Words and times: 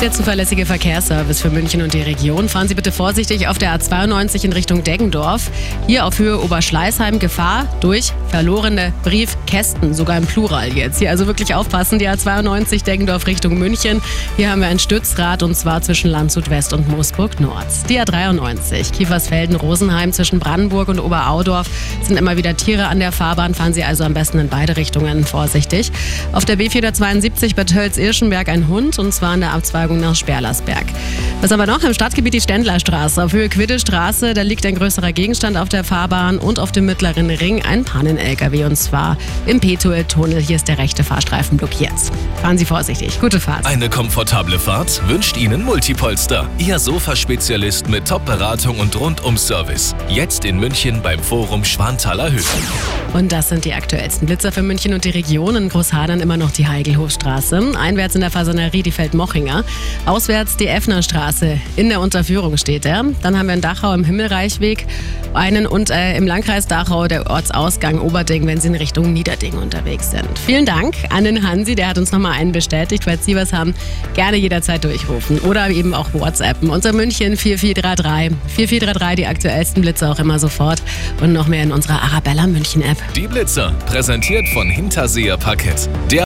Der 0.00 0.12
zuverlässige 0.12 0.66
Verkehrsservice 0.66 1.40
für 1.40 1.48
München 1.48 1.80
und 1.80 1.94
die 1.94 2.02
Region. 2.02 2.48
Fahren 2.48 2.68
Sie 2.68 2.74
bitte 2.74 2.92
vorsichtig 2.92 3.48
auf 3.48 3.56
der 3.56 3.78
A92 3.78 4.44
in 4.44 4.52
Richtung 4.52 4.84
Deggendorf. 4.84 5.50
Hier 5.86 6.04
auf 6.04 6.18
Höhe 6.18 6.42
Oberschleißheim 6.42 7.18
Gefahr 7.18 7.66
durch 7.80 8.12
verlorene 8.28 8.92
Briefkästen, 9.02 9.94
sogar 9.94 10.18
im 10.18 10.26
Plural 10.26 10.74
jetzt. 10.74 10.98
Hier 10.98 11.08
also 11.08 11.26
wirklich 11.26 11.54
aufpassen, 11.54 11.98
die 11.98 12.08
A92 12.08 12.84
Deggendorf 12.84 13.26
Richtung 13.26 13.58
München. 13.58 14.02
Hier 14.36 14.50
haben 14.50 14.60
wir 14.60 14.68
ein 14.68 14.78
Stützrad 14.78 15.42
und 15.42 15.56
zwar 15.56 15.80
zwischen 15.80 16.10
Landshut 16.10 16.50
West 16.50 16.74
und 16.74 16.86
Moosburg 16.88 17.40
Nord. 17.40 17.66
Die 17.88 17.98
A93 17.98 18.92
Kiefersfelden 18.92 19.56
Rosenheim 19.56 20.12
zwischen 20.12 20.38
Brandenburg 20.38 20.88
und 20.88 20.98
Oberaudorf 20.98 21.70
sind 22.02 22.18
immer 22.18 22.36
wieder 22.36 22.56
Tiere 22.56 22.88
an 22.88 22.98
der 22.98 23.12
Fahrbahn. 23.12 23.54
Fahren 23.54 23.72
Sie 23.72 23.84
also 23.84 24.04
am 24.04 24.12
besten 24.12 24.38
in 24.38 24.48
beide 24.48 24.76
Richtungen 24.76 25.24
vorsichtig. 25.24 25.92
Auf 26.32 26.44
der 26.44 26.58
B472 26.58 27.54
Bad 27.54 27.70
Tölz-Irschenberg 27.70 28.50
ein 28.50 28.68
Hund 28.68 28.98
und 28.98 29.14
zwar 29.14 29.34
in 29.34 29.40
der 29.40 29.54
Abzweigung 29.84 30.00
nach 30.00 30.14
Sperlersberg. 30.14 30.84
Was 31.40 31.50
haben 31.50 31.60
wir 31.60 31.66
noch? 31.66 31.82
Im 31.82 31.92
Stadtgebiet 31.92 32.32
die 32.32 32.40
Ständlerstraße. 32.40 33.22
Auf 33.22 33.32
Höhe 33.32 33.50
Quiddestraße, 33.50 34.32
da 34.32 34.40
liegt 34.40 34.64
ein 34.64 34.76
größerer 34.76 35.12
Gegenstand 35.12 35.58
auf 35.58 35.68
der 35.68 35.84
Fahrbahn 35.84 36.38
und 36.38 36.58
auf 36.58 36.72
dem 36.72 36.86
mittleren 36.86 37.28
Ring 37.28 37.62
ein 37.62 37.84
Pannen-LKW 37.84 38.64
und 38.64 38.76
zwar 38.76 39.18
im 39.44 39.60
Petuel-Tunnel. 39.60 40.40
Hier 40.40 40.56
ist 40.56 40.68
der 40.68 40.78
rechte 40.78 41.04
Fahrstreifen 41.04 41.58
blockiert. 41.58 41.92
Fahren 42.40 42.56
Sie 42.56 42.64
vorsichtig. 42.64 43.20
Gute 43.20 43.40
Fahrt. 43.40 43.66
Eine 43.66 43.90
komfortable 43.90 44.58
Fahrt 44.58 45.06
wünscht 45.06 45.36
Ihnen 45.36 45.62
Multipolster. 45.64 46.48
Ihr 46.56 46.78
Sofaspezialist 46.78 47.88
mit 47.88 48.08
Top-Beratung 48.08 48.78
und 48.78 48.98
Rundum-Service. 48.98 49.94
Jetzt 50.08 50.46
in 50.46 50.58
München 50.58 51.02
beim 51.02 51.20
Forum 51.20 51.64
Schwanthaler 51.64 52.32
Höhe. 52.32 52.42
Und 53.12 53.32
das 53.32 53.50
sind 53.50 53.64
die 53.64 53.74
aktuellsten 53.74 54.26
Blitzer 54.26 54.50
für 54.50 54.62
München 54.62 54.94
und 54.94 55.04
die 55.04 55.10
Region. 55.10 55.56
In 55.56 55.68
Großhadern 55.68 56.20
immer 56.20 56.36
noch 56.36 56.50
die 56.52 56.66
Heigelhofstraße. 56.66 57.72
Einwärts 57.78 58.14
in 58.14 58.22
der 58.22 58.30
Fasanerie 58.30 58.82
die 58.82 58.90
Feldmochinger. 58.90 59.64
Auswärts 60.06 60.56
die 60.56 60.66
Effnerstraße. 60.66 61.58
In 61.76 61.88
der 61.88 62.00
Unterführung 62.00 62.56
steht 62.56 62.84
er. 62.86 63.04
Dann 63.22 63.38
haben 63.38 63.46
wir 63.46 63.54
in 63.54 63.60
Dachau 63.60 63.92
im 63.94 64.04
Himmelreichweg 64.04 64.86
einen 65.32 65.66
und 65.66 65.90
äh, 65.90 66.16
im 66.16 66.26
Landkreis 66.26 66.66
Dachau 66.66 67.08
der 67.08 67.28
Ortsausgang 67.28 68.00
Oberding, 68.00 68.46
wenn 68.46 68.60
Sie 68.60 68.68
in 68.68 68.74
Richtung 68.74 69.12
Niederding 69.12 69.54
unterwegs 69.54 70.10
sind. 70.10 70.38
Vielen 70.46 70.66
Dank 70.66 70.94
an 71.10 71.24
den 71.24 71.46
Hansi, 71.46 71.74
der 71.74 71.88
hat 71.88 71.98
uns 71.98 72.12
nochmal 72.12 72.32
einen 72.32 72.52
bestätigt. 72.52 73.04
Falls 73.04 73.24
Sie 73.24 73.34
was 73.34 73.52
haben, 73.52 73.74
gerne 74.14 74.36
jederzeit 74.36 74.84
durchrufen 74.84 75.38
oder 75.40 75.68
eben 75.70 75.94
auch 75.94 76.12
WhatsAppen. 76.12 76.70
Unser 76.70 76.92
München 76.92 77.36
4433. 77.36 78.36
4433, 78.54 79.16
die 79.16 79.26
aktuellsten 79.26 79.82
Blitze 79.82 80.08
auch 80.08 80.18
immer 80.18 80.38
sofort 80.38 80.82
und 81.20 81.32
noch 81.32 81.48
mehr 81.48 81.62
in 81.62 81.72
unserer 81.72 82.02
Arabella 82.02 82.46
München 82.46 82.82
App. 82.82 82.98
Die 83.14 83.26
Blitzer, 83.26 83.74
präsentiert 83.86 84.48
von 84.48 84.68
Hinterseher 84.68 85.36
Parkett. 85.36 85.88
Der 86.10 86.22